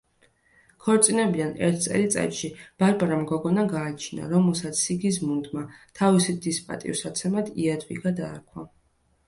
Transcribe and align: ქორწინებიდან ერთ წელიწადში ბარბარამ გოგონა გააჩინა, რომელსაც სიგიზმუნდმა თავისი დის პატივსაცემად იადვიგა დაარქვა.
ქორწინებიდან 0.85 1.51
ერთ 1.67 1.83
წელიწადში 1.83 2.49
ბარბარამ 2.83 3.21
გოგონა 3.33 3.67
გააჩინა, 3.75 4.31
რომელსაც 4.33 4.83
სიგიზმუნდმა 4.87 5.65
თავისი 6.03 6.39
დის 6.49 6.63
პატივსაცემად 6.73 7.57
იადვიგა 7.69 8.19
დაარქვა. 8.23 8.71